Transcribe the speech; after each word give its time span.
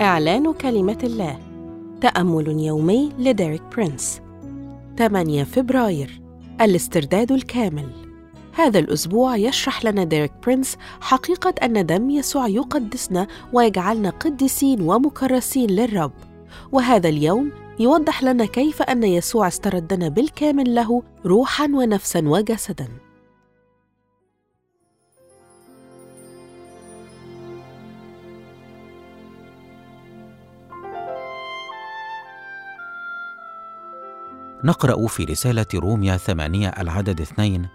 إعلان 0.00 0.52
كلمة 0.52 0.98
الله. 1.02 1.38
تأمل 2.00 2.60
يومي 2.60 3.12
لديريك 3.18 3.62
برينس. 3.76 4.20
8 4.98 5.44
فبراير. 5.44 6.20
الاسترداد 6.60 7.32
الكامل. 7.32 7.88
هذا 8.52 8.78
الأسبوع 8.78 9.36
يشرح 9.36 9.84
لنا 9.84 10.04
ديريك 10.04 10.32
برينس 10.44 10.76
حقيقة 11.00 11.54
أن 11.62 11.86
دم 11.86 12.10
يسوع 12.10 12.48
يقدسنا 12.48 13.26
ويجعلنا 13.52 14.10
قديسين 14.10 14.80
ومكرسين 14.80 15.70
للرب. 15.70 16.12
وهذا 16.72 17.08
اليوم 17.08 17.50
يوضح 17.80 18.22
لنا 18.22 18.44
كيف 18.44 18.82
أن 18.82 19.04
يسوع 19.04 19.48
استردنا 19.48 20.08
بالكامل 20.08 20.74
له 20.74 21.02
روحا 21.26 21.64
ونفسا 21.64 22.28
وجسدا. 22.28 23.05
نقرأ 34.64 35.06
في 35.06 35.24
رسالة 35.24 35.66
روميا 35.74 36.16
ثمانية 36.16 36.68
العدد 36.68 37.20
اثنين. 37.20 37.68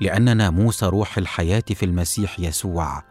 لأن 0.00 0.36
ناموس 0.36 0.84
روح 0.84 1.18
الحياة 1.18 1.64
في 1.70 1.84
المسيح 1.84 2.40
يسوع. 2.40 3.02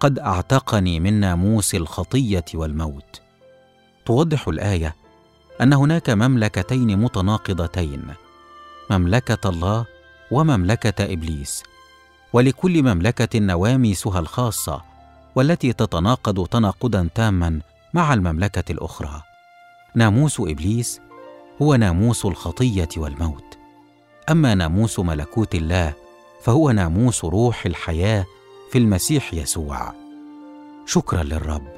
قد 0.00 0.18
أعتقني 0.18 1.00
من 1.00 1.20
ناموس 1.20 1.74
الخطية 1.74 2.44
والموت. 2.54 3.20
توضح 4.06 4.48
الآية 4.48 4.94
أن 5.60 5.72
هناك 5.72 6.10
مملكتين 6.10 6.98
متناقضتين. 6.98 8.02
مملكة 8.90 9.48
الله 9.48 9.86
ومملكة 10.30 11.12
إبليس. 11.12 11.62
ولكل 12.32 12.82
مملكة 12.82 13.38
نواميسها 13.38 14.18
الخاصة 14.18 14.82
والتي 15.34 15.72
تتناقض 15.72 16.46
تناقضا 16.46 17.08
تاما 17.14 17.60
مع 17.94 18.14
المملكة 18.14 18.72
الأخرى. 18.72 19.22
ناموس 19.94 20.40
إبليس 20.40 21.00
هو 21.62 21.74
ناموس 21.74 22.24
الخطية 22.24 22.88
والموت. 22.96 23.58
أما 24.30 24.54
ناموس 24.54 25.00
ملكوت 25.00 25.54
الله 25.54 25.94
فهو 26.42 26.70
ناموس 26.70 27.24
روح 27.24 27.66
الحياة 27.66 28.26
في 28.70 28.78
المسيح 28.78 29.34
يسوع. 29.34 29.92
شكرا 30.86 31.22
للرب. 31.22 31.74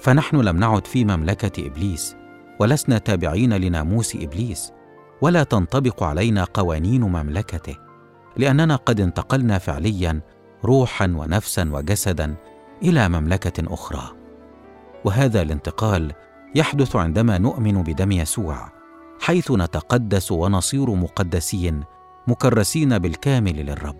فنحن 0.00 0.36
لم 0.36 0.56
نعد 0.56 0.86
في 0.86 1.04
مملكة 1.04 1.66
إبليس 1.66 2.16
ولسنا 2.60 2.98
تابعين 2.98 3.52
لناموس 3.52 4.16
إبليس 4.16 4.72
ولا 5.20 5.42
تنطبق 5.42 6.02
علينا 6.02 6.44
قوانين 6.44 7.00
مملكته 7.00 7.76
لأننا 8.36 8.76
قد 8.76 9.00
انتقلنا 9.00 9.58
فعليا 9.58 10.20
روحا 10.64 11.06
ونفسا 11.16 11.70
وجسدا 11.72 12.34
إلى 12.82 13.08
مملكة 13.08 13.74
أخرى. 13.74 14.12
وهذا 15.04 15.42
الانتقال 15.42 16.12
يحدث 16.54 16.96
عندما 16.96 17.38
نؤمن 17.38 17.82
بدم 17.82 18.12
يسوع. 18.12 18.77
حيث 19.28 19.50
نتقدس 19.50 20.32
ونصير 20.32 20.94
مقدسين 20.94 21.84
مكرسين 22.26 22.98
بالكامل 22.98 23.66
للرب. 23.66 23.96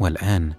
والآن 0.00 0.52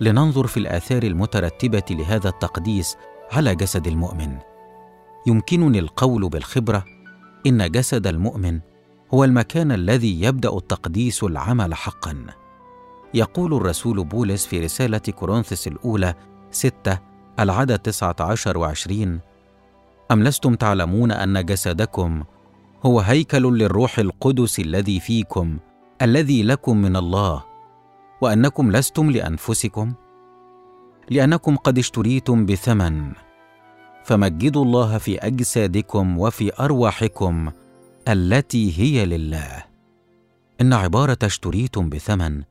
لننظر 0.00 0.46
في 0.46 0.56
الآثار 0.56 1.02
المترتبة 1.02 1.82
لهذا 1.90 2.28
التقديس 2.28 2.96
على 3.32 3.54
جسد 3.54 3.86
المؤمن. 3.86 4.38
يمكنني 5.26 5.78
القول 5.78 6.28
بالخبرة 6.28 6.84
إن 7.46 7.70
جسد 7.70 8.06
المؤمن 8.06 8.60
هو 9.14 9.24
المكان 9.24 9.72
الذي 9.72 10.22
يبدأ 10.22 10.56
التقديس 10.56 11.22
العمل 11.24 11.74
حقا. 11.74 12.26
يقول 13.14 13.54
الرسول 13.54 14.04
بولس 14.04 14.46
في 14.46 14.60
رسالة 14.60 14.98
كورنثس 14.98 15.66
الأولى 15.66 16.14
ستة 16.50 16.98
العدد 17.40 17.78
تسعة 17.78 18.16
عشر 18.20 18.58
وعشرين 18.58 19.20
أم 20.10 20.22
لستم 20.22 20.54
تعلمون 20.54 21.12
أن 21.12 21.44
جسدكم 21.44 22.24
هو 22.86 23.00
هيكل 23.00 23.58
للروح 23.58 23.98
القدس 23.98 24.58
الذي 24.58 25.00
فيكم 25.00 25.58
الذي 26.02 26.42
لكم 26.42 26.76
من 26.76 26.96
الله 26.96 27.44
وأنكم 28.20 28.72
لستم 28.72 29.10
لأنفسكم؟ 29.10 29.94
لأنكم 31.10 31.56
قد 31.56 31.78
اشتريتم 31.78 32.46
بثمن. 32.46 33.12
فمجدوا 34.04 34.64
الله 34.64 34.98
في 34.98 35.18
أجسادكم 35.18 36.18
وفي 36.18 36.52
أرواحكم 36.60 37.50
التي 38.08 38.78
هي 38.78 39.06
لله. 39.06 39.64
إن 40.60 40.72
عبارة 40.72 41.18
اشتريتم 41.22 41.88
بثمن 41.88 42.42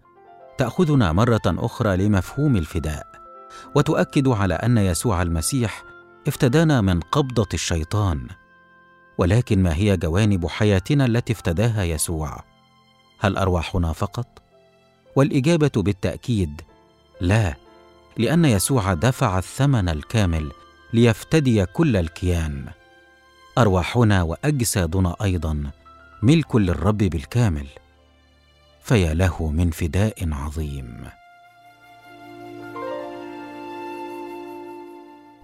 تأخذنا 0.57 1.11
مرة 1.11 1.41
أخرى 1.47 1.97
لمفهوم 1.97 2.55
الفداء 2.57 3.07
وتؤكد 3.75 4.27
على 4.27 4.53
أن 4.53 4.77
يسوع 4.77 5.21
المسيح 5.21 5.83
افتدانا 6.27 6.81
من 6.81 6.99
قبضة 6.99 7.47
الشيطان. 7.53 8.27
ولكن 9.19 9.63
ما 9.63 9.75
هي 9.75 9.97
جوانب 9.97 10.47
حياتنا 10.47 11.05
التي 11.05 11.33
افتداها 11.33 11.83
يسوع؟ 11.83 12.43
هل 13.19 13.37
أرواحنا 13.37 13.93
فقط؟ 13.93 14.27
والإجابة 15.15 15.71
بالتأكيد 15.75 16.61
لا 17.21 17.55
لأن 18.17 18.45
يسوع 18.45 18.93
دفع 18.93 19.37
الثمن 19.37 19.89
الكامل 19.89 20.51
ليفتدي 20.93 21.65
كل 21.65 21.97
الكيان. 21.97 22.65
أرواحنا 23.57 24.23
وأجسادنا 24.23 25.15
أيضا 25.23 25.71
ملك 26.23 26.55
للرب 26.55 26.97
بالكامل. 26.97 27.67
فيا 28.83 29.13
له 29.13 29.49
من 29.49 29.71
فداء 29.71 30.29
عظيم. 30.31 31.05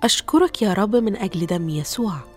أشكرك 0.04 0.62
يا 0.62 0.74
رب 0.74 0.96
من 0.96 1.16
أجل 1.16 1.46
دم 1.46 1.70
يسوع. 1.70 2.35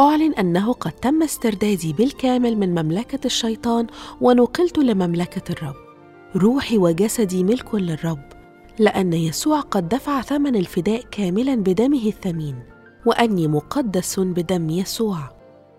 أعلن 0.00 0.34
أنه 0.34 0.72
قد 0.72 0.92
تم 0.92 1.22
استردادي 1.22 1.92
بالكامل 1.92 2.56
من 2.56 2.82
مملكة 2.82 3.26
الشيطان 3.26 3.86
ونقلت 4.20 4.78
لمملكة 4.78 5.52
الرب. 5.52 5.74
روحي 6.36 6.78
وجسدي 6.78 7.44
ملك 7.44 7.74
للرب، 7.74 8.22
لأن 8.78 9.12
يسوع 9.12 9.60
قد 9.60 9.88
دفع 9.88 10.20
ثمن 10.20 10.56
الفداء 10.56 11.02
كاملا 11.10 11.54
بدمه 11.54 12.06
الثمين، 12.06 12.62
وأني 13.06 13.48
مقدس 13.48 14.20
بدم 14.20 14.70
يسوع، 14.70 15.18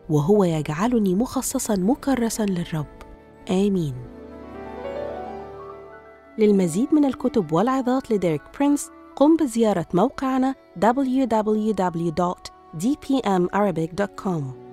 وهو 0.10 0.44
يجعلني 0.44 1.16
مخصصا 1.16 1.76
مكرسا 1.76 2.46
للرب. 2.46 2.86
آمين. 3.50 3.94
للمزيد 6.38 6.94
من 6.94 7.06
الكتب 7.06 7.54
والعظات 7.54 8.12
لديريك 8.12 8.42
برينس 8.58 8.90
قم 9.16 9.36
بزيارة 9.36 9.86
موقعنا 9.94 10.56
www. 10.86 12.59
dpmarabic.com 12.76 14.69